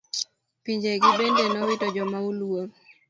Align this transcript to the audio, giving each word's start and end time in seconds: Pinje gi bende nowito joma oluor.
Pinje 0.63 0.89
gi 1.01 1.11
bende 1.19 1.43
nowito 1.53 1.87
joma 1.95 2.17
oluor. 2.29 2.67